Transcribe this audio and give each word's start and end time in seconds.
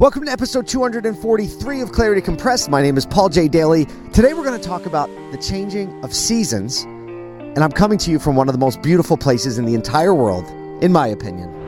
Welcome 0.00 0.24
to 0.24 0.32
episode 0.32 0.66
243 0.66 1.82
of 1.82 1.92
Clarity 1.92 2.22
Compressed. 2.22 2.70
My 2.70 2.80
name 2.80 2.96
is 2.96 3.04
Paul 3.04 3.28
J. 3.28 3.48
Daly. 3.48 3.84
Today 4.14 4.32
we're 4.32 4.46
going 4.46 4.58
to 4.58 4.66
talk 4.66 4.86
about 4.86 5.10
the 5.30 5.36
changing 5.36 6.02
of 6.02 6.14
seasons, 6.14 6.84
and 6.84 7.58
I'm 7.58 7.70
coming 7.70 7.98
to 7.98 8.10
you 8.10 8.18
from 8.18 8.34
one 8.34 8.48
of 8.48 8.54
the 8.54 8.58
most 8.58 8.80
beautiful 8.80 9.18
places 9.18 9.58
in 9.58 9.66
the 9.66 9.74
entire 9.74 10.14
world, 10.14 10.46
in 10.82 10.90
my 10.90 11.08
opinion. 11.08 11.50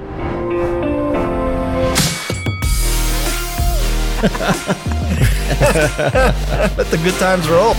Let 6.79 6.91
the 6.91 7.01
good 7.05 7.15
times 7.17 7.47
roll. 7.51 7.75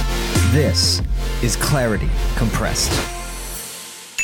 This 0.52 1.02
is 1.42 1.56
Clarity 1.56 2.12
Compressed. 2.36 2.92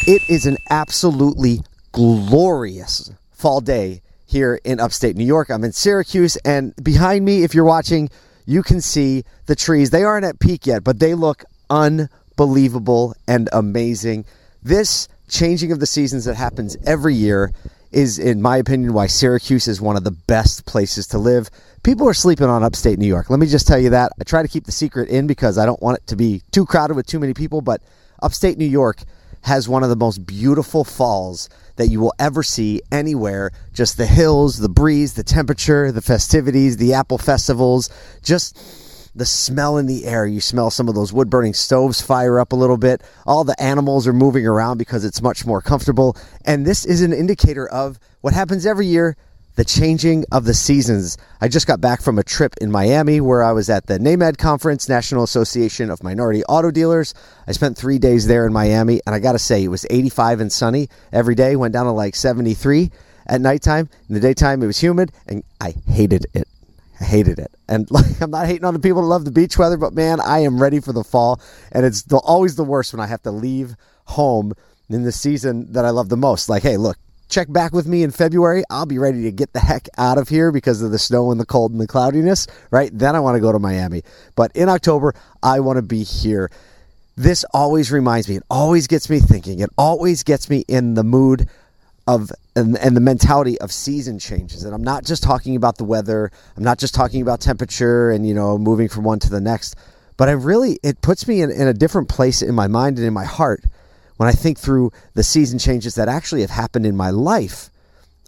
It 0.08 0.22
is 0.30 0.46
an 0.46 0.58
absolutely 0.70 1.62
glorious 1.92 3.12
fall 3.32 3.62
day 3.62 4.04
here 4.30 4.60
in 4.64 4.80
upstate 4.80 5.16
New 5.16 5.26
York. 5.26 5.50
I'm 5.50 5.64
in 5.64 5.72
Syracuse, 5.72 6.36
and 6.38 6.76
behind 6.84 7.26
me, 7.26 7.44
if 7.44 7.56
you're 7.56 7.66
watching, 7.66 8.10
you 8.46 8.62
can 8.62 8.80
see 8.80 9.24
the 9.48 9.56
trees. 9.56 9.90
They 9.90 10.04
aren't 10.04 10.26
at 10.26 10.40
peak 10.40 10.68
yet, 10.68 10.84
but 10.84 11.00
they 11.00 11.16
look 11.16 11.44
unbelievable 11.70 13.16
and 13.28 13.50
amazing. 13.52 14.26
This 14.62 15.08
changing 15.30 15.72
of 15.72 15.80
the 15.80 15.88
seasons 15.88 16.26
that 16.26 16.36
happens 16.36 16.78
every 16.86 17.16
year 17.16 17.52
is, 17.92 18.20
in 18.20 18.40
my 18.40 18.58
opinion, 18.58 18.94
why 18.94 19.08
Syracuse 19.08 19.68
is 19.68 19.82
one 19.82 19.98
of 19.98 20.04
the 20.04 20.12
best 20.12 20.66
places 20.68 21.08
to 21.08 21.18
live. 21.18 21.50
People 21.82 22.08
are 22.08 22.14
sleeping 22.14 22.48
on 22.48 22.64
upstate 22.64 23.00
New 23.00 23.08
York. 23.08 23.32
Let 23.32 23.40
me 23.40 23.48
just 23.48 23.68
tell 23.68 23.80
you 23.80 23.90
that. 23.90 24.12
I 24.20 24.24
try 24.26 24.44
to 24.44 24.48
keep 24.48 24.66
the 24.66 24.72
secret 24.72 25.10
in 25.10 25.26
because 25.26 25.58
I 25.58 25.66
don't 25.66 25.82
want 25.82 25.98
it 25.98 26.08
to 26.08 26.16
be 26.16 26.44
too 26.52 26.68
crowded 26.68 26.94
with 26.94 27.08
too 27.08 27.20
many 27.20 27.34
people, 27.34 27.62
but 27.62 27.82
upstate 28.22 28.60
New 28.60 28.66
York 28.66 29.04
has 29.42 29.68
one 29.70 29.84
of 29.84 29.90
the 29.90 29.96
most 29.96 30.26
beautiful 30.26 30.84
falls 30.84 31.50
that 31.78 31.88
you 31.88 32.00
will 32.00 32.14
ever 32.20 32.44
see 32.44 32.82
anywhere. 32.92 33.52
Just 33.74 33.98
the 33.98 34.06
hills, 34.06 34.58
the 34.58 34.70
breeze, 34.70 35.14
the 35.14 35.24
temperature, 35.24 35.92
the 35.92 36.02
festivities, 36.02 36.78
the 36.78 36.94
apple 36.94 37.18
festivals, 37.18 37.90
just 38.22 38.58
the 39.16 39.26
smell 39.26 39.78
in 39.78 39.86
the 39.86 40.06
air. 40.06 40.26
You 40.26 40.42
smell 40.42 40.70
some 40.70 40.88
of 40.88 40.96
those 40.96 41.14
wood 41.14 41.30
burning 41.30 41.54
stoves 41.54 42.02
fire 42.02 42.40
up 42.40 42.52
a 42.52 42.56
little 42.56 42.78
bit. 42.78 43.02
All 43.26 43.44
the 43.44 43.60
animals 43.62 44.08
are 44.08 44.14
moving 44.14 44.46
around 44.46 44.78
because 44.78 45.04
it's 45.06 45.22
much 45.22 45.46
more 45.46 45.62
comfortable. 45.62 46.18
And 46.46 46.66
this 46.66 46.86
is 46.86 47.02
an 47.02 47.14
indicator 47.14 47.68
of 47.68 48.00
what 48.22 48.34
happens 48.34 48.66
every 48.66 48.88
year 48.88 49.18
the 49.56 49.66
changing 49.66 50.26
of 50.32 50.46
the 50.46 50.54
seasons. 50.54 51.18
I 51.42 51.48
just 51.48 51.68
got 51.68 51.82
back 51.82 52.02
from 52.02 52.18
a 52.18 52.24
trip 52.24 52.56
in 52.62 52.72
Miami 52.72 53.20
where 53.20 53.44
I 53.44 53.52
was 53.52 53.70
at 53.70 53.88
the 53.88 53.98
NAMAD 53.98 54.38
conference, 54.38 54.88
National 54.88 55.24
Association 55.24 55.90
of 55.90 56.04
Minority 56.04 56.44
Auto 56.46 56.72
Dealers. 56.72 57.14
I 57.48 57.52
spent 57.52 57.78
three 57.78 58.00
days 58.00 58.28
there 58.28 58.46
in 58.46 58.54
Miami, 58.54 59.02
and 59.06 59.16
I 59.16 59.20
got 59.20 59.34
to 59.34 59.40
say, 59.40 59.64
it 59.64 59.68
was 59.68 59.86
85 59.90 60.42
and 60.42 60.52
sunny 60.52 60.88
every 61.12 61.36
day, 61.36 61.56
went 61.56 61.74
down 61.74 61.86
to 61.86 61.92
like 61.92 62.16
73 62.16 62.92
at 63.28 63.42
nighttime. 63.42 63.90
In 64.08 64.16
the 64.16 64.22
daytime, 64.22 64.64
it 64.64 64.68
was 64.68 64.80
humid, 64.80 65.12
and 65.28 65.44
I 65.60 65.74
hated 65.88 66.26
it. 66.34 66.48
I 67.02 67.04
hated 67.04 67.40
it. 67.40 67.52
And 67.68 67.90
like, 67.92 68.22
I'm 68.22 68.32
not 68.32 68.48
hating 68.48 68.66
on 68.66 68.74
the 68.74 68.80
people 68.80 69.02
that 69.02 69.08
love 69.08 69.26
the 69.26 69.32
beach 69.32 69.58
weather, 69.58 69.78
but 69.78 69.94
man, 69.94 70.20
I 70.20 70.40
am 70.40 70.62
ready 70.62 70.80
for 70.80 70.94
the 70.94 71.04
fall. 71.04 71.42
And 71.72 71.86
it's 71.86 72.04
the, 72.04 72.18
always 72.18 72.56
the 72.56 72.64
worst 72.64 72.94
when 72.94 73.00
I 73.00 73.08
have 73.08 73.24
to 73.24 73.32
leave 73.32 73.76
home 74.06 74.54
in 74.90 75.04
the 75.04 75.12
season 75.12 75.72
that 75.74 75.86
I 75.86 75.92
love 75.92 76.10
the 76.10 76.18
most. 76.18 76.50
Like, 76.50 76.64
hey, 76.64 76.78
look, 76.78 76.98
check 77.30 77.52
back 77.52 77.72
with 77.72 77.88
me 77.88 78.04
in 78.04 78.12
February. 78.12 78.64
I'll 78.70 78.86
be 78.86 78.98
ready 78.98 79.24
to 79.24 79.32
get 79.32 79.54
the 79.54 79.60
heck 79.60 79.88
out 79.98 80.18
of 80.18 80.28
here 80.28 80.52
because 80.52 80.82
of 80.82 80.92
the 80.92 81.00
snow 81.00 81.32
and 81.32 81.40
the 81.40 81.46
cold 81.46 81.72
and 81.72 81.80
the 81.80 81.88
cloudiness, 81.88 82.48
right? 82.72 82.90
Then 82.92 83.16
I 83.16 83.20
want 83.20 83.36
to 83.36 83.40
go 83.40 83.52
to 83.52 83.60
Miami. 83.60 84.02
But 84.36 84.52
in 84.56 84.68
October, 84.68 85.14
I 85.42 85.60
want 85.60 85.78
to 85.78 85.84
be 85.84 86.04
here. 86.04 86.52
This 87.16 87.46
always 87.54 87.92
reminds 87.92 88.28
me, 88.30 88.38
it 88.38 88.44
always 88.50 88.88
gets 88.88 89.10
me 89.10 89.20
thinking, 89.20 89.60
it 89.60 89.70
always 89.78 90.24
gets 90.24 90.50
me 90.50 90.64
in 90.68 90.94
the 90.94 91.04
mood 91.04 91.50
of 92.08 92.32
and, 92.56 92.78
and 92.78 92.96
the 92.96 93.02
mentality 93.02 93.60
of 93.60 93.72
season 93.72 94.20
changes. 94.20 94.64
And 94.64 94.74
I'm 94.74 94.84
not 94.84 95.06
just 95.06 95.22
talking 95.22 95.56
about 95.56 95.78
the 95.78 95.84
weather, 95.84 96.32
I'm 96.58 96.64
not 96.64 96.80
just 96.80 96.96
talking 96.96 97.22
about 97.22 97.42
temperature 97.42 98.10
and, 98.10 98.28
you 98.28 98.34
know, 98.34 98.58
moving 98.58 98.88
from 98.88 99.04
one 99.04 99.20
to 99.20 99.30
the 99.30 99.42
next, 99.42 99.76
but 100.18 100.30
I 100.30 100.32
really, 100.32 100.80
it 100.82 101.02
puts 101.02 101.28
me 101.28 101.42
in, 101.42 101.52
in 101.52 101.68
a 101.68 101.74
different 101.74 102.10
place 102.10 102.42
in 102.42 102.56
my 102.56 102.68
mind 102.68 102.98
and 102.98 103.06
in 103.06 103.14
my 103.14 103.26
heart 103.26 103.64
when 104.20 104.28
I 104.28 104.34
think 104.34 104.60
through 104.60 104.92
the 105.14 105.24
season 105.24 105.60
changes 105.60 105.96
that 105.96 106.10
actually 106.10 106.42
have 106.42 106.50
happened 106.50 106.86
in 106.86 106.98
my 106.98 107.10
life 107.10 107.70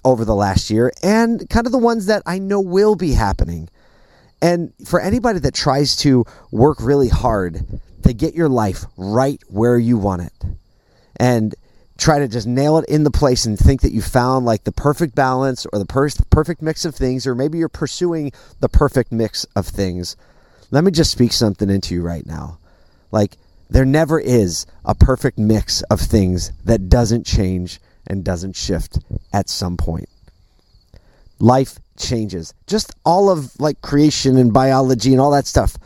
over 0.05 0.23
the 0.23 0.33
last 0.33 0.69
year 0.69 0.89
and 1.03 1.49
kind 1.49 1.65
of 1.65 1.73
the 1.73 1.77
ones 1.77 2.05
that 2.05 2.23
I 2.25 2.39
know 2.39 2.61
will 2.61 2.95
be 2.95 3.11
happening. 3.11 3.67
And 4.41 4.71
for 4.85 5.01
anybody 5.01 5.39
that 5.39 5.53
tries 5.53 5.97
to 5.97 6.23
work 6.49 6.77
really 6.79 7.09
hard 7.09 7.65
to 8.03 8.13
get 8.13 8.35
your 8.35 8.47
life 8.47 8.85
right 8.95 9.43
where 9.49 9.77
you 9.77 9.97
want 9.97 10.21
it 10.21 10.33
and 11.17 11.53
try 11.97 12.19
to 12.19 12.27
just 12.29 12.47
nail 12.47 12.77
it 12.77 12.85
in 12.87 13.03
the 13.03 13.11
place 13.11 13.45
and 13.45 13.59
think 13.59 13.81
that 13.81 13.91
you 13.91 14.01
found 14.01 14.45
like 14.45 14.63
the 14.63 14.71
perfect 14.71 15.13
balance 15.13 15.65
or 15.73 15.77
the 15.77 15.85
per- 15.85 16.07
perfect 16.29 16.61
mix 16.61 16.85
of 16.85 16.95
things, 16.95 17.27
or 17.27 17.35
maybe 17.35 17.57
you're 17.57 17.67
pursuing 17.67 18.31
the 18.61 18.69
perfect 18.69 19.11
mix 19.11 19.43
of 19.57 19.67
things, 19.67 20.15
let 20.71 20.85
me 20.85 20.91
just 20.91 21.11
speak 21.11 21.33
something 21.33 21.69
into 21.69 21.93
you 21.93 22.01
right 22.01 22.25
now. 22.25 22.59
Like, 23.11 23.35
there 23.71 23.85
never 23.85 24.19
is 24.19 24.65
a 24.83 24.93
perfect 24.93 25.37
mix 25.37 25.81
of 25.83 26.01
things 26.01 26.51
that 26.65 26.89
doesn't 26.89 27.25
change 27.25 27.79
and 28.05 28.21
doesn't 28.21 28.57
shift 28.57 28.99
at 29.31 29.47
some 29.49 29.77
point. 29.77 30.09
Life 31.39 31.79
changes. 31.97 32.53
Just 32.67 32.93
all 33.05 33.29
of 33.29 33.57
like 33.61 33.81
creation 33.81 34.35
and 34.35 34.51
biology 34.51 35.13
and 35.13 35.21
all 35.21 35.31
that 35.31 35.47
stuff. 35.47 35.77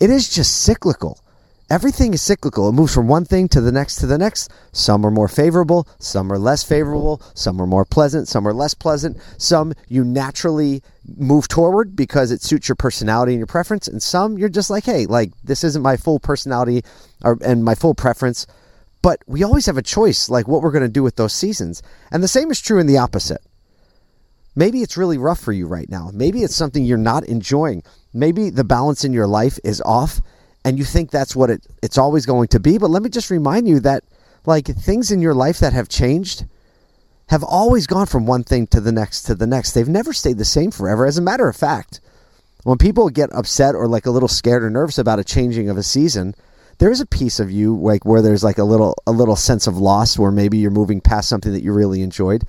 It 0.00 0.08
is 0.08 0.30
just 0.30 0.62
cyclical. 0.62 1.20
Everything 1.68 2.14
is 2.14 2.22
cyclical. 2.22 2.68
It 2.68 2.72
moves 2.72 2.94
from 2.94 3.08
one 3.08 3.24
thing 3.24 3.48
to 3.48 3.60
the 3.60 3.72
next 3.72 3.96
to 3.96 4.06
the 4.06 4.18
next. 4.18 4.52
Some 4.70 5.04
are 5.04 5.10
more 5.10 5.26
favorable, 5.26 5.88
some 5.98 6.32
are 6.32 6.38
less 6.38 6.62
favorable, 6.62 7.20
some 7.34 7.60
are 7.60 7.66
more 7.66 7.84
pleasant, 7.84 8.28
some 8.28 8.46
are 8.46 8.52
less 8.52 8.72
pleasant. 8.72 9.16
Some 9.36 9.74
you 9.88 10.04
naturally 10.04 10.80
move 11.16 11.48
toward 11.48 11.96
because 11.96 12.30
it 12.30 12.40
suits 12.40 12.68
your 12.68 12.76
personality 12.76 13.32
and 13.32 13.40
your 13.40 13.48
preference, 13.48 13.88
and 13.88 14.00
some 14.00 14.38
you're 14.38 14.48
just 14.48 14.70
like, 14.70 14.84
hey, 14.84 15.06
like 15.06 15.32
this 15.42 15.64
isn't 15.64 15.82
my 15.82 15.96
full 15.96 16.20
personality 16.20 16.84
or 17.24 17.36
and 17.44 17.64
my 17.64 17.74
full 17.74 17.94
preference. 17.94 18.46
But 19.02 19.22
we 19.26 19.42
always 19.42 19.66
have 19.66 19.76
a 19.76 19.82
choice, 19.82 20.28
like 20.28 20.46
what 20.46 20.62
we're 20.62 20.70
going 20.70 20.82
to 20.82 20.88
do 20.88 21.02
with 21.02 21.16
those 21.16 21.32
seasons. 21.32 21.82
And 22.12 22.22
the 22.22 22.28
same 22.28 22.50
is 22.52 22.60
true 22.60 22.78
in 22.78 22.86
the 22.86 22.98
opposite. 22.98 23.40
Maybe 24.54 24.82
it's 24.82 24.96
really 24.96 25.18
rough 25.18 25.40
for 25.40 25.52
you 25.52 25.66
right 25.66 25.88
now. 25.88 26.10
Maybe 26.14 26.42
it's 26.42 26.56
something 26.56 26.84
you're 26.84 26.96
not 26.96 27.24
enjoying. 27.24 27.82
Maybe 28.14 28.50
the 28.50 28.64
balance 28.64 29.04
in 29.04 29.12
your 29.12 29.26
life 29.26 29.58
is 29.64 29.82
off 29.82 30.20
and 30.66 30.80
you 30.80 30.84
think 30.84 31.12
that's 31.12 31.36
what 31.36 31.48
it, 31.48 31.64
it's 31.80 31.96
always 31.96 32.26
going 32.26 32.48
to 32.48 32.58
be. 32.58 32.76
But 32.76 32.90
let 32.90 33.00
me 33.00 33.08
just 33.08 33.30
remind 33.30 33.68
you 33.68 33.78
that 33.80 34.02
like 34.46 34.66
things 34.66 35.12
in 35.12 35.22
your 35.22 35.32
life 35.32 35.60
that 35.60 35.72
have 35.72 35.88
changed 35.88 36.44
have 37.28 37.44
always 37.44 37.86
gone 37.86 38.06
from 38.06 38.26
one 38.26 38.42
thing 38.42 38.66
to 38.68 38.80
the 38.80 38.90
next 38.90 39.22
to 39.22 39.36
the 39.36 39.46
next. 39.46 39.72
They've 39.72 39.88
never 39.88 40.12
stayed 40.12 40.38
the 40.38 40.44
same 40.44 40.72
forever. 40.72 41.06
As 41.06 41.18
a 41.18 41.22
matter 41.22 41.48
of 41.48 41.54
fact, 41.54 42.00
when 42.64 42.78
people 42.78 43.08
get 43.10 43.32
upset 43.32 43.76
or 43.76 43.86
like 43.86 44.06
a 44.06 44.10
little 44.10 44.28
scared 44.28 44.64
or 44.64 44.70
nervous 44.70 44.98
about 44.98 45.20
a 45.20 45.24
changing 45.24 45.70
of 45.70 45.76
a 45.76 45.84
season, 45.84 46.34
there 46.78 46.90
is 46.90 47.00
a 47.00 47.06
piece 47.06 47.38
of 47.38 47.48
you 47.48 47.76
like 47.76 48.04
where 48.04 48.20
there's 48.20 48.42
like 48.42 48.58
a 48.58 48.64
little 48.64 48.96
a 49.06 49.12
little 49.12 49.36
sense 49.36 49.68
of 49.68 49.76
loss 49.76 50.18
where 50.18 50.32
maybe 50.32 50.58
you're 50.58 50.72
moving 50.72 51.00
past 51.00 51.28
something 51.28 51.52
that 51.52 51.62
you 51.62 51.72
really 51.72 52.02
enjoyed. 52.02 52.42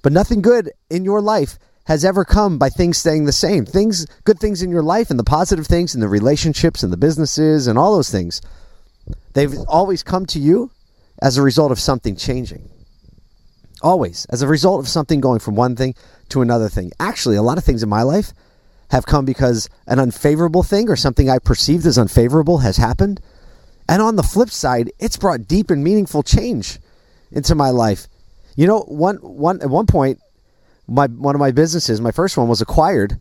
But 0.00 0.12
nothing 0.12 0.40
good 0.40 0.70
in 0.88 1.04
your 1.04 1.20
life 1.20 1.58
has 1.84 2.04
ever 2.04 2.24
come 2.24 2.58
by 2.58 2.68
things 2.68 2.98
staying 2.98 3.24
the 3.24 3.32
same. 3.32 3.64
Things, 3.64 4.06
good 4.24 4.38
things 4.38 4.62
in 4.62 4.70
your 4.70 4.82
life 4.82 5.10
and 5.10 5.18
the 5.18 5.24
positive 5.24 5.66
things 5.66 5.94
and 5.94 6.02
the 6.02 6.08
relationships 6.08 6.82
and 6.82 6.92
the 6.92 6.96
businesses 6.96 7.66
and 7.66 7.78
all 7.78 7.94
those 7.94 8.10
things, 8.10 8.40
they've 9.34 9.58
always 9.68 10.02
come 10.02 10.26
to 10.26 10.38
you 10.38 10.70
as 11.20 11.36
a 11.36 11.42
result 11.42 11.72
of 11.72 11.80
something 11.80 12.16
changing. 12.16 12.68
Always, 13.82 14.26
as 14.26 14.42
a 14.42 14.46
result 14.46 14.80
of 14.80 14.88
something 14.88 15.20
going 15.20 15.40
from 15.40 15.56
one 15.56 15.74
thing 15.74 15.94
to 16.28 16.40
another 16.40 16.68
thing. 16.68 16.92
Actually, 17.00 17.36
a 17.36 17.42
lot 17.42 17.58
of 17.58 17.64
things 17.64 17.82
in 17.82 17.88
my 17.88 18.02
life 18.02 18.32
have 18.90 19.06
come 19.06 19.24
because 19.24 19.68
an 19.86 19.98
unfavorable 19.98 20.62
thing 20.62 20.88
or 20.88 20.96
something 20.96 21.28
I 21.28 21.38
perceived 21.38 21.86
as 21.86 21.98
unfavorable 21.98 22.58
has 22.58 22.76
happened. 22.76 23.20
And 23.88 24.00
on 24.00 24.14
the 24.14 24.22
flip 24.22 24.50
side, 24.50 24.92
it's 25.00 25.16
brought 25.16 25.48
deep 25.48 25.70
and 25.70 25.82
meaningful 25.82 26.22
change 26.22 26.78
into 27.32 27.54
my 27.56 27.70
life. 27.70 28.06
You 28.54 28.66
know, 28.66 28.80
one 28.82 29.16
one 29.16 29.60
at 29.62 29.70
one 29.70 29.86
point 29.86 30.20
my 30.86 31.06
one 31.06 31.34
of 31.34 31.40
my 31.40 31.50
businesses, 31.50 32.00
my 32.00 32.10
first 32.10 32.36
one 32.36 32.48
was 32.48 32.60
acquired, 32.60 33.18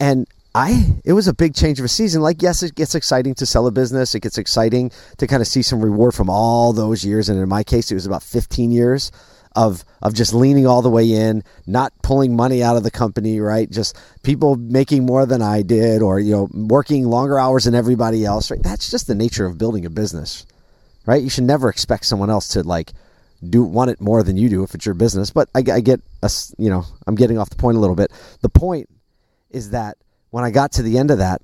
and 0.00 0.26
I 0.54 0.96
it 1.04 1.12
was 1.12 1.28
a 1.28 1.34
big 1.34 1.54
change 1.54 1.78
of 1.78 1.84
a 1.84 1.88
season. 1.88 2.22
Like 2.22 2.42
yes, 2.42 2.62
it 2.62 2.74
gets 2.74 2.94
exciting 2.94 3.34
to 3.36 3.46
sell 3.46 3.66
a 3.66 3.70
business. 3.70 4.14
It 4.14 4.20
gets 4.20 4.38
exciting 4.38 4.90
to 5.18 5.26
kind 5.26 5.42
of 5.42 5.48
see 5.48 5.62
some 5.62 5.80
reward 5.80 6.14
from 6.14 6.30
all 6.30 6.72
those 6.72 7.04
years, 7.04 7.28
and 7.28 7.38
in 7.38 7.48
my 7.48 7.62
case, 7.62 7.90
it 7.90 7.94
was 7.94 8.06
about 8.06 8.22
15 8.22 8.70
years 8.72 9.12
of 9.54 9.84
of 10.02 10.14
just 10.14 10.32
leaning 10.32 10.66
all 10.66 10.82
the 10.82 10.90
way 10.90 11.10
in, 11.10 11.42
not 11.66 11.92
pulling 12.02 12.36
money 12.36 12.62
out 12.62 12.76
of 12.76 12.82
the 12.82 12.90
company, 12.90 13.40
right? 13.40 13.68
Just 13.70 13.96
people 14.22 14.56
making 14.56 15.04
more 15.04 15.26
than 15.26 15.42
I 15.42 15.62
did, 15.62 16.02
or 16.02 16.20
you 16.20 16.32
know, 16.32 16.48
working 16.52 17.06
longer 17.06 17.38
hours 17.38 17.64
than 17.64 17.74
everybody 17.74 18.24
else. 18.24 18.50
Right? 18.50 18.62
That's 18.62 18.90
just 18.90 19.06
the 19.06 19.14
nature 19.14 19.46
of 19.46 19.58
building 19.58 19.84
a 19.84 19.90
business, 19.90 20.46
right? 21.06 21.22
You 21.22 21.30
should 21.30 21.44
never 21.44 21.68
expect 21.68 22.06
someone 22.06 22.30
else 22.30 22.48
to 22.48 22.62
like 22.62 22.92
do 23.46 23.62
want 23.62 23.90
it 23.90 24.00
more 24.00 24.22
than 24.22 24.36
you 24.36 24.48
do 24.48 24.62
if 24.62 24.74
it's 24.74 24.86
your 24.86 24.94
business. 24.94 25.30
But 25.30 25.48
I, 25.54 25.58
I 25.58 25.80
get 25.80 26.00
a, 26.22 26.30
you 26.58 26.70
know, 26.70 26.84
I'm 27.06 27.14
getting 27.14 27.38
off 27.38 27.50
the 27.50 27.56
point 27.56 27.76
a 27.76 27.80
little 27.80 27.96
bit. 27.96 28.12
The 28.42 28.48
point 28.48 28.88
is 29.50 29.70
that 29.70 29.96
when 30.30 30.44
I 30.44 30.50
got 30.50 30.72
to 30.72 30.82
the 30.82 30.98
end 30.98 31.10
of 31.10 31.18
that, 31.18 31.40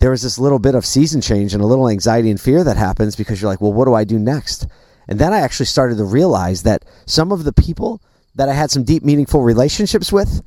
there 0.00 0.10
was 0.10 0.22
this 0.22 0.38
little 0.38 0.58
bit 0.58 0.74
of 0.74 0.84
season 0.84 1.20
change 1.20 1.54
and 1.54 1.62
a 1.62 1.66
little 1.66 1.88
anxiety 1.88 2.30
and 2.30 2.40
fear 2.40 2.64
that 2.64 2.76
happens 2.76 3.14
because 3.14 3.40
you're 3.40 3.50
like, 3.50 3.60
well, 3.60 3.72
what 3.72 3.84
do 3.84 3.94
I 3.94 4.04
do 4.04 4.18
next? 4.18 4.66
And 5.06 5.18
then 5.18 5.32
I 5.32 5.40
actually 5.40 5.66
started 5.66 5.98
to 5.98 6.04
realize 6.04 6.62
that 6.64 6.84
some 7.06 7.30
of 7.30 7.44
the 7.44 7.52
people 7.52 8.00
that 8.34 8.48
I 8.48 8.54
had 8.54 8.70
some 8.70 8.82
deep, 8.82 9.04
meaningful 9.04 9.42
relationships 9.42 10.10
with, 10.10 10.42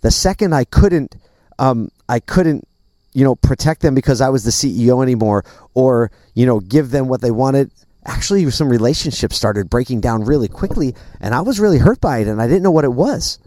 the 0.00 0.10
second 0.10 0.54
I 0.54 0.64
couldn't, 0.64 1.16
um, 1.58 1.90
I 2.08 2.20
couldn't, 2.20 2.66
you 3.14 3.24
know, 3.24 3.34
protect 3.34 3.80
them 3.80 3.94
because 3.94 4.20
I 4.20 4.28
was 4.28 4.44
the 4.44 4.50
CEO 4.50 5.02
anymore, 5.02 5.44
or 5.74 6.10
you 6.34 6.46
know, 6.46 6.60
give 6.60 6.90
them 6.90 7.08
what 7.08 7.20
they 7.20 7.30
wanted. 7.30 7.70
Actually, 8.08 8.50
some 8.50 8.70
relationships 8.70 9.36
started 9.36 9.68
breaking 9.68 10.00
down 10.00 10.24
really 10.24 10.48
quickly, 10.48 10.94
and 11.20 11.34
I 11.34 11.42
was 11.42 11.60
really 11.60 11.76
hurt 11.76 12.00
by 12.00 12.18
it, 12.18 12.26
and 12.26 12.40
I 12.40 12.46
didn't 12.46 12.62
know 12.62 12.70
what 12.70 12.86
it 12.86 12.94
was. 12.94 13.38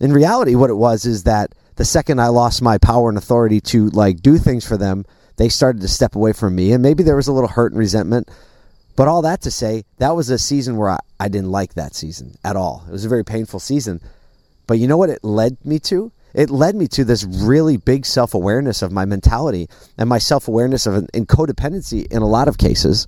In 0.00 0.14
reality, 0.14 0.54
what 0.54 0.70
it 0.70 0.74
was 0.74 1.04
is 1.04 1.24
that 1.24 1.52
the 1.76 1.84
second 1.84 2.18
I 2.18 2.28
lost 2.28 2.62
my 2.62 2.78
power 2.78 3.10
and 3.10 3.18
authority 3.18 3.60
to 3.60 3.90
like 3.90 4.22
do 4.22 4.38
things 4.38 4.66
for 4.66 4.78
them, 4.78 5.04
they 5.36 5.50
started 5.50 5.82
to 5.82 5.88
step 5.88 6.16
away 6.16 6.32
from 6.32 6.54
me, 6.54 6.72
and 6.72 6.82
maybe 6.82 7.02
there 7.02 7.16
was 7.16 7.28
a 7.28 7.32
little 7.32 7.50
hurt 7.50 7.72
and 7.72 7.78
resentment. 7.78 8.30
But 8.96 9.08
all 9.08 9.20
that 9.22 9.42
to 9.42 9.50
say, 9.50 9.84
that 9.98 10.16
was 10.16 10.30
a 10.30 10.38
season 10.38 10.78
where 10.78 10.88
I, 10.88 10.98
I 11.20 11.28
didn't 11.28 11.50
like 11.50 11.74
that 11.74 11.94
season 11.94 12.34
at 12.42 12.56
all. 12.56 12.82
It 12.88 12.92
was 12.92 13.04
a 13.04 13.10
very 13.10 13.26
painful 13.26 13.60
season. 13.60 14.00
But 14.66 14.78
you 14.78 14.88
know 14.88 14.96
what 14.96 15.10
it 15.10 15.22
led 15.22 15.58
me 15.66 15.78
to? 15.80 16.12
It 16.32 16.48
led 16.48 16.76
me 16.76 16.88
to 16.88 17.04
this 17.04 17.24
really 17.24 17.76
big 17.76 18.06
self 18.06 18.32
awareness 18.32 18.80
of 18.80 18.90
my 18.90 19.04
mentality 19.04 19.68
and 19.98 20.08
my 20.08 20.18
self 20.18 20.48
awareness 20.48 20.86
of 20.86 21.08
in 21.12 21.26
codependency 21.26 22.06
in 22.10 22.22
a 22.22 22.26
lot 22.26 22.48
of 22.48 22.56
cases. 22.56 23.06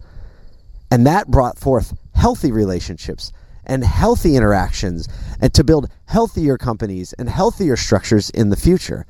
And 0.90 1.06
that 1.06 1.28
brought 1.28 1.58
forth 1.58 1.96
healthy 2.14 2.50
relationships 2.50 3.32
and 3.64 3.84
healthy 3.84 4.36
interactions 4.36 5.08
and 5.40 5.52
to 5.54 5.62
build 5.62 5.90
healthier 6.06 6.56
companies 6.56 7.12
and 7.14 7.28
healthier 7.28 7.76
structures 7.76 8.30
in 8.30 8.48
the 8.48 8.56
future. 8.56 9.06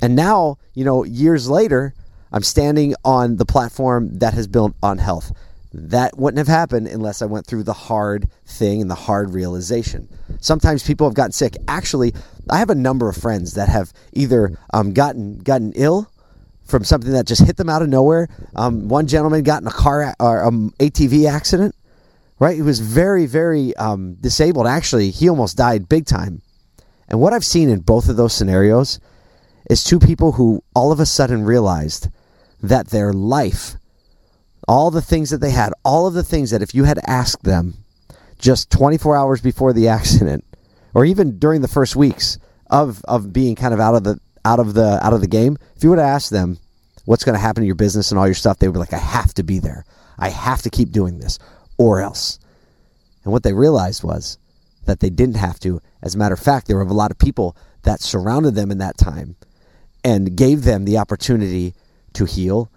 And 0.00 0.14
now, 0.14 0.58
you 0.74 0.84
know, 0.84 1.04
years 1.04 1.48
later, 1.48 1.94
I'm 2.30 2.42
standing 2.42 2.94
on 3.04 3.36
the 3.36 3.46
platform 3.46 4.18
that 4.18 4.34
has 4.34 4.46
built 4.46 4.74
on 4.82 4.98
health. 4.98 5.32
That 5.72 6.18
wouldn't 6.18 6.38
have 6.38 6.48
happened 6.48 6.86
unless 6.86 7.22
I 7.22 7.26
went 7.26 7.46
through 7.46 7.64
the 7.64 7.72
hard 7.72 8.28
thing 8.46 8.80
and 8.80 8.90
the 8.90 8.94
hard 8.94 9.32
realization. 9.32 10.08
Sometimes 10.40 10.84
people 10.84 11.06
have 11.06 11.14
gotten 11.14 11.32
sick. 11.32 11.56
Actually, 11.66 12.12
I 12.50 12.58
have 12.58 12.70
a 12.70 12.74
number 12.74 13.08
of 13.08 13.16
friends 13.16 13.54
that 13.54 13.68
have 13.68 13.92
either 14.12 14.56
um, 14.72 14.92
gotten 14.92 15.38
gotten 15.38 15.72
ill 15.74 16.10
from 16.64 16.84
something 16.84 17.12
that 17.12 17.26
just 17.26 17.42
hit 17.44 17.56
them 17.56 17.68
out 17.68 17.82
of 17.82 17.88
nowhere. 17.88 18.28
Um, 18.54 18.88
one 18.88 19.06
gentleman 19.06 19.42
got 19.42 19.62
in 19.62 19.68
a 19.68 19.72
car 19.72 20.14
or 20.18 20.44
um, 20.44 20.74
ATV 20.78 21.30
accident. 21.30 21.74
Right, 22.40 22.56
he 22.56 22.62
was 22.62 22.80
very, 22.80 23.26
very 23.26 23.76
um, 23.76 24.14
disabled. 24.14 24.66
Actually, 24.66 25.10
he 25.10 25.28
almost 25.28 25.56
died 25.56 25.88
big 25.88 26.04
time. 26.04 26.42
And 27.08 27.20
what 27.20 27.32
I've 27.32 27.44
seen 27.44 27.68
in 27.68 27.80
both 27.80 28.08
of 28.08 28.16
those 28.16 28.32
scenarios 28.32 28.98
is 29.70 29.84
two 29.84 29.98
people 29.98 30.32
who 30.32 30.62
all 30.74 30.90
of 30.90 30.98
a 30.98 31.06
sudden 31.06 31.44
realized 31.44 32.08
that 32.60 32.88
their 32.88 33.12
life, 33.12 33.76
all 34.66 34.90
the 34.90 35.00
things 35.00 35.30
that 35.30 35.40
they 35.40 35.52
had, 35.52 35.72
all 35.84 36.06
of 36.06 36.14
the 36.14 36.24
things 36.24 36.50
that 36.50 36.62
if 36.62 36.74
you 36.74 36.84
had 36.84 36.98
asked 37.06 37.44
them 37.44 37.74
just 38.38 38.70
24 38.70 39.16
hours 39.16 39.40
before 39.40 39.72
the 39.72 39.88
accident, 39.88 40.44
or 40.92 41.04
even 41.04 41.38
during 41.38 41.60
the 41.60 41.68
first 41.68 41.96
weeks 41.96 42.38
of, 42.70 43.02
of 43.04 43.32
being 43.32 43.54
kind 43.54 43.74
of 43.74 43.80
out 43.80 43.94
of 43.94 44.04
the 44.04 44.18
out 44.44 44.60
of 44.60 44.74
the 44.74 45.04
out 45.04 45.12
of 45.12 45.20
the 45.20 45.26
game, 45.26 45.56
if 45.76 45.82
you 45.82 45.90
would 45.90 45.98
have 45.98 46.08
asked 46.08 46.30
them 46.30 46.58
what's 47.04 47.24
going 47.24 47.34
to 47.34 47.40
happen 47.40 47.62
to 47.62 47.66
your 47.66 47.74
business 47.74 48.10
and 48.10 48.18
all 48.18 48.26
your 48.26 48.34
stuff, 48.34 48.58
they 48.58 48.68
would 48.68 48.74
be 48.74 48.78
like, 48.78 48.92
I 48.92 48.98
have 48.98 49.34
to 49.34 49.42
be 49.42 49.58
there. 49.58 49.84
I 50.18 50.30
have 50.30 50.62
to 50.62 50.70
keep 50.70 50.90
doing 50.90 51.18
this, 51.18 51.38
or 51.76 52.00
else. 52.00 52.38
And 53.24 53.32
what 53.32 53.42
they 53.42 53.52
realized 53.52 54.04
was 54.04 54.38
that 54.86 55.00
they 55.00 55.10
didn't 55.10 55.36
have 55.36 55.58
to. 55.60 55.80
As 56.02 56.14
a 56.14 56.18
matter 56.18 56.34
of 56.34 56.40
fact, 56.40 56.66
there 56.66 56.76
were 56.76 56.82
a 56.82 56.92
lot 56.92 57.10
of 57.10 57.18
people 57.18 57.56
that 57.82 58.00
surrounded 58.00 58.54
them 58.54 58.70
in 58.70 58.78
that 58.78 58.98
time 58.98 59.36
and 60.02 60.36
gave 60.36 60.64
them 60.64 60.84
the 60.84 60.98
opportunity 60.98 61.74
to 62.12 62.26
heal, 62.26 62.70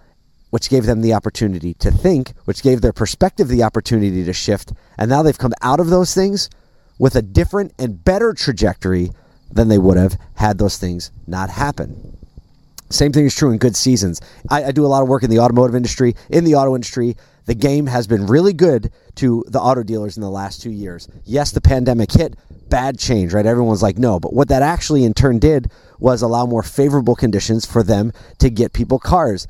which 0.50 0.70
gave 0.70 0.86
them 0.86 1.02
the 1.02 1.14
opportunity 1.14 1.74
to 1.76 1.92
think, 1.92 2.34
which 2.46 2.64
gave 2.64 2.82
their 2.82 2.94
perspective 2.94 3.50
the 3.50 3.64
opportunity 3.64 4.24
to 4.24 4.34
shift. 4.34 4.72
And 4.98 5.10
now 5.10 5.22
they've 5.22 5.38
come 5.38 5.54
out 5.62 5.80
of 5.80 5.90
those 5.90 6.14
things 6.14 6.50
with 6.98 7.16
a 7.16 7.22
different 7.22 7.74
and 7.78 8.04
better 8.04 8.34
trajectory 8.34 9.12
than 9.52 9.68
they 9.68 9.78
would 9.78 9.98
have 9.98 10.18
had 10.36 10.58
those 10.58 10.78
things 10.78 11.12
not 11.26 11.50
happen. 11.50 12.18
Same 12.90 13.12
thing 13.12 13.26
is 13.26 13.36
true 13.36 13.52
in 13.52 13.58
good 13.58 13.76
seasons. 13.76 14.22
I, 14.50 14.66
I, 14.66 14.72
do 14.72 14.86
a 14.86 14.88
lot 14.88 15.04
of 15.04 15.10
work 15.10 15.24
in 15.24 15.30
the 15.30 15.40
automotive 15.40 15.76
industry. 15.76 16.16
In 16.30 16.46
the 16.46 16.56
auto 16.56 16.74
industry, 16.74 17.18
the 17.46 17.56
game 17.56 17.88
has 17.88 18.08
been 18.08 18.28
really 18.28 18.54
good 18.54 18.92
to 19.16 19.44
the 19.48 19.60
auto 19.60 19.84
dealers 19.84 20.16
in 20.16 20.22
the 20.22 20.30
last 20.30 20.62
two 20.62 20.72
years. 20.72 21.10
Yes, 21.26 21.52
the 21.52 21.60
pandemic 21.60 22.12
hit, 22.12 22.36
bad 22.70 22.98
change, 22.98 23.34
right? 23.34 23.46
Everyone's 23.46 23.84
like, 23.84 23.98
no. 23.98 24.20
But 24.20 24.34
what 24.34 24.48
that 24.50 24.62
actually 24.62 25.04
in 25.04 25.14
turn 25.14 25.40
did 25.40 25.70
was 26.00 26.22
allow 26.22 26.46
more 26.46 26.64
favorable 26.64 27.16
conditions 27.16 27.66
for 27.66 27.84
them 27.84 28.14
to 28.40 28.50
get 28.50 28.74
people 28.74 29.00
cars. 29.00 29.48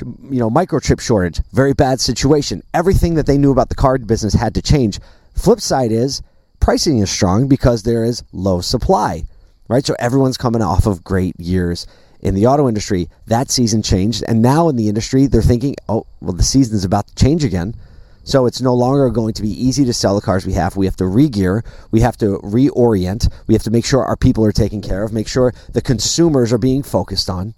You 0.00 0.38
know, 0.38 0.48
microchip 0.50 1.00
shortage, 1.00 1.40
very 1.52 1.74
bad 1.74 2.00
situation. 2.00 2.62
Everything 2.72 3.14
that 3.14 3.26
they 3.26 3.36
knew 3.36 3.50
about 3.50 3.68
the 3.68 3.74
car 3.74 3.98
business 3.98 4.34
had 4.34 4.54
to 4.54 4.62
change. 4.62 5.00
Flip 5.34 5.60
side 5.60 5.92
is 5.92 6.22
pricing 6.60 6.98
is 6.98 7.10
strong 7.10 7.48
because 7.48 7.82
there 7.82 8.04
is 8.04 8.22
low 8.32 8.60
supply, 8.60 9.24
right? 9.70 9.86
So 9.86 9.94
everyone's 10.00 10.36
coming 10.36 10.62
off 10.62 10.86
of 10.86 11.04
great 11.04 11.38
years 11.38 11.86
in 12.20 12.34
the 12.34 12.46
auto 12.46 12.66
industry. 12.66 13.08
That 13.28 13.52
season 13.52 13.82
changed, 13.82 14.24
and 14.26 14.42
now 14.42 14.68
in 14.68 14.74
the 14.74 14.88
industry, 14.88 15.28
they're 15.28 15.42
thinking, 15.42 15.76
oh, 15.88 16.06
well, 16.20 16.32
the 16.32 16.42
season's 16.42 16.84
about 16.84 17.06
to 17.06 17.14
change 17.14 17.44
again. 17.44 17.76
So 18.24 18.46
it's 18.46 18.60
no 18.60 18.74
longer 18.74 19.08
going 19.10 19.32
to 19.34 19.42
be 19.42 19.48
easy 19.48 19.84
to 19.84 19.94
sell 19.94 20.16
the 20.16 20.20
cars 20.20 20.44
we 20.44 20.54
have. 20.54 20.76
We 20.76 20.86
have 20.86 20.96
to 20.96 21.06
re-gear. 21.06 21.64
We 21.92 22.00
have 22.00 22.16
to 22.18 22.38
reorient. 22.38 23.32
We 23.46 23.54
have 23.54 23.62
to 23.62 23.70
make 23.70 23.86
sure 23.86 24.04
our 24.04 24.16
people 24.16 24.44
are 24.44 24.52
taken 24.52 24.82
care 24.82 25.04
of, 25.04 25.12
make 25.12 25.28
sure 25.28 25.54
the 25.72 25.80
consumers 25.80 26.52
are 26.52 26.58
being 26.58 26.82
focused 26.82 27.30
on, 27.30 27.54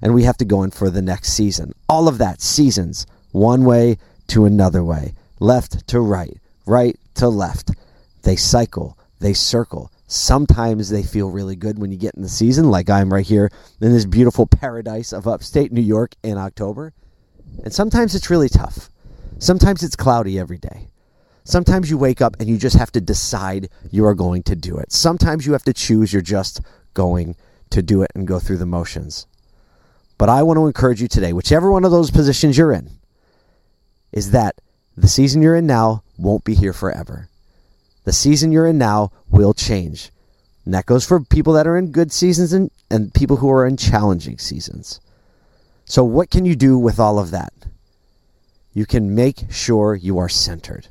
and 0.00 0.14
we 0.14 0.22
have 0.22 0.36
to 0.38 0.44
go 0.44 0.62
in 0.62 0.70
for 0.70 0.90
the 0.90 1.02
next 1.02 1.32
season. 1.32 1.74
All 1.88 2.06
of 2.06 2.18
that 2.18 2.40
seasons, 2.40 3.04
one 3.32 3.64
way 3.64 3.98
to 4.28 4.44
another 4.44 4.84
way, 4.84 5.14
left 5.40 5.88
to 5.88 5.98
right, 5.98 6.38
right 6.66 6.96
to 7.16 7.28
left. 7.28 7.72
They 8.22 8.36
cycle, 8.36 8.96
they 9.18 9.32
circle. 9.32 9.90
Sometimes 10.10 10.88
they 10.88 11.02
feel 11.02 11.30
really 11.30 11.54
good 11.54 11.78
when 11.78 11.92
you 11.92 11.98
get 11.98 12.14
in 12.14 12.22
the 12.22 12.30
season, 12.30 12.70
like 12.70 12.88
I'm 12.88 13.12
right 13.12 13.26
here 13.26 13.50
in 13.78 13.92
this 13.92 14.06
beautiful 14.06 14.46
paradise 14.46 15.12
of 15.12 15.28
upstate 15.28 15.70
New 15.70 15.82
York 15.82 16.14
in 16.22 16.38
October. 16.38 16.94
And 17.62 17.74
sometimes 17.74 18.14
it's 18.14 18.30
really 18.30 18.48
tough. 18.48 18.88
Sometimes 19.38 19.82
it's 19.82 19.96
cloudy 19.96 20.38
every 20.38 20.56
day. 20.56 20.88
Sometimes 21.44 21.90
you 21.90 21.98
wake 21.98 22.22
up 22.22 22.36
and 22.40 22.48
you 22.48 22.56
just 22.56 22.76
have 22.76 22.90
to 22.92 23.02
decide 23.02 23.68
you 23.90 24.06
are 24.06 24.14
going 24.14 24.42
to 24.44 24.56
do 24.56 24.78
it. 24.78 24.92
Sometimes 24.92 25.44
you 25.44 25.52
have 25.52 25.64
to 25.64 25.74
choose 25.74 26.10
you're 26.10 26.22
just 26.22 26.62
going 26.94 27.36
to 27.68 27.82
do 27.82 28.02
it 28.02 28.10
and 28.14 28.26
go 28.26 28.38
through 28.38 28.56
the 28.56 28.66
motions. 28.66 29.26
But 30.16 30.30
I 30.30 30.42
want 30.42 30.56
to 30.56 30.66
encourage 30.66 31.02
you 31.02 31.08
today, 31.08 31.34
whichever 31.34 31.70
one 31.70 31.84
of 31.84 31.90
those 31.90 32.10
positions 32.10 32.56
you're 32.56 32.72
in, 32.72 32.90
is 34.10 34.30
that 34.30 34.58
the 34.96 35.06
season 35.06 35.42
you're 35.42 35.54
in 35.54 35.66
now 35.66 36.02
won't 36.16 36.44
be 36.44 36.54
here 36.54 36.72
forever. 36.72 37.28
The 38.08 38.14
season 38.14 38.52
you're 38.52 38.66
in 38.66 38.78
now 38.78 39.12
will 39.28 39.52
change. 39.52 40.10
And 40.64 40.72
that 40.72 40.86
goes 40.86 41.04
for 41.04 41.20
people 41.20 41.52
that 41.52 41.66
are 41.66 41.76
in 41.76 41.92
good 41.92 42.10
seasons 42.10 42.54
and, 42.54 42.70
and 42.90 43.12
people 43.12 43.36
who 43.36 43.50
are 43.50 43.66
in 43.66 43.76
challenging 43.76 44.38
seasons. 44.38 44.98
So, 45.84 46.02
what 46.04 46.30
can 46.30 46.44
you 46.44 46.56
do 46.56 46.78
with 46.78 46.98
all 46.98 47.18
of 47.18 47.30
that? 47.32 47.52
you 48.78 48.86
can 48.86 49.12
make 49.12 49.44
sure 49.50 49.94
you 49.94 50.18
are 50.18 50.28
centered 50.28 50.86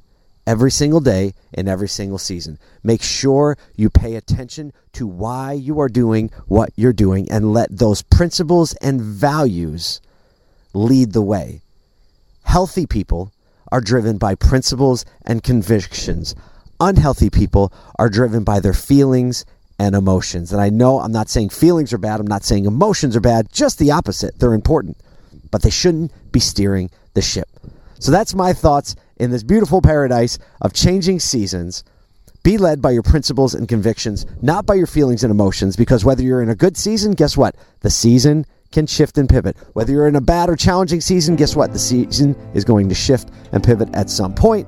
every 0.46 0.70
single 0.70 1.00
day 1.00 1.34
in 1.54 1.68
every 1.70 1.88
single 1.88 2.18
season. 2.18 2.60
Make 2.84 3.02
sure 3.02 3.58
you 3.78 3.90
pay 3.90 4.16
attention 4.16 4.74
to 4.92 5.08
why 5.08 5.54
you 5.54 5.80
are 5.80 5.88
doing 5.88 6.30
what 6.48 6.72
you're 6.76 6.92
doing 6.92 7.32
and 7.32 7.54
let 7.54 7.78
those 7.78 8.02
principles 8.02 8.74
and 8.82 9.00
values 9.00 10.02
lead 10.74 11.14
the 11.14 11.22
way. 11.22 11.62
Healthy 12.44 12.88
people 12.88 13.32
are 13.72 13.80
driven 13.80 14.18
by 14.18 14.36
principles 14.36 15.06
and 15.26 15.42
convictions. 15.42 16.36
Unhealthy 16.80 17.30
people 17.30 17.74
are 17.98 18.10
driven 18.10 18.44
by 18.44 18.60
their 18.60 18.74
feelings 18.74 19.46
and 19.80 19.96
emotions. 19.96 20.52
And 20.52 20.62
I 20.62 20.70
know 20.70 21.00
I'm 21.00 21.12
not 21.12 21.30
saying 21.30 21.50
feelings 21.50 21.94
are 21.94 21.98
bad, 21.98 22.20
I'm 22.20 22.28
not 22.28 22.44
saying 22.44 22.66
emotions 22.66 23.16
are 23.16 23.22
bad, 23.22 23.52
just 23.52 23.80
the 23.80 23.92
opposite. 23.92 24.40
They're 24.40 24.54
important, 24.54 24.98
but 25.52 25.62
they 25.62 25.70
shouldn't 25.70 26.12
be 26.32 26.40
steering 26.40 26.90
the 27.14 27.22
ship. 27.22 27.50
So 28.00 28.12
that's 28.12 28.36
my 28.36 28.54
thoughts 28.54 28.96
in 29.18 29.32
this 29.32 29.44
beautiful 29.44 29.82
paradise 29.82 30.38
of 30.62 30.74
changing 30.74 31.20
seasons. 31.20 31.84
Be 32.44 32.58
led 32.58 32.82
by 32.82 32.92
your 32.92 33.04
principles 33.04 33.56
and 33.56 33.68
convictions, 33.68 34.26
not 34.42 34.66
by 34.66 34.76
your 34.76 34.88
feelings 34.88 35.24
and 35.24 35.32
emotions, 35.32 35.76
because 35.76 36.06
whether 36.06 36.22
you're 36.22 36.44
in 36.44 36.50
a 36.50 36.56
good 36.56 36.78
season, 36.78 37.12
guess 37.14 37.36
what? 37.36 37.56
The 37.82 37.90
season 37.90 38.46
can 38.72 38.86
shift 38.86 39.18
and 39.18 39.28
pivot. 39.28 39.58
Whether 39.74 39.94
you're 39.94 40.08
in 40.08 40.16
a 40.16 40.22
bad 40.22 40.50
or 40.50 40.56
challenging 40.56 41.02
season, 41.02 41.36
guess 41.36 41.56
what? 41.56 41.74
The 41.74 41.80
season 41.80 42.36
is 42.54 42.64
going 42.64 42.88
to 42.90 42.96
shift 42.96 43.32
and 43.52 43.64
pivot 43.64 43.90
at 43.94 44.10
some 44.10 44.34
point. 44.34 44.68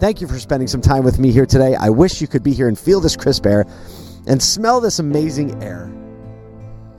Thank 0.00 0.22
you 0.22 0.26
for 0.26 0.38
spending 0.38 0.66
some 0.66 0.80
time 0.80 1.04
with 1.04 1.18
me 1.18 1.30
here 1.30 1.44
today. 1.44 1.74
I 1.74 1.90
wish 1.90 2.22
you 2.22 2.26
could 2.26 2.42
be 2.42 2.54
here 2.54 2.68
and 2.68 2.78
feel 2.78 3.00
this 3.00 3.16
crisp 3.16 3.44
air 3.44 3.66
and 4.26 4.42
smell 4.42 4.80
this 4.80 4.98
amazing 4.98 5.62
air. 5.62 5.92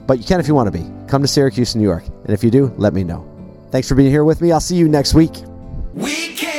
But 0.06 0.18
you 0.18 0.24
can 0.24 0.38
if 0.38 0.46
you 0.46 0.54
want 0.54 0.72
to 0.72 0.78
be. 0.78 0.88
Come 1.08 1.20
to 1.22 1.26
Syracuse, 1.28 1.74
New 1.74 1.82
York. 1.82 2.06
And 2.06 2.30
if 2.30 2.44
you 2.44 2.50
do, 2.52 2.72
let 2.76 2.94
me 2.94 3.02
know. 3.02 3.28
Thanks 3.72 3.88
for 3.88 3.96
being 3.96 4.10
here 4.10 4.22
with 4.22 4.40
me. 4.40 4.52
I'll 4.52 4.60
see 4.60 4.76
you 4.76 4.88
next 4.88 5.14
week. 5.14 5.32
We 5.94 6.36
can 6.36 6.51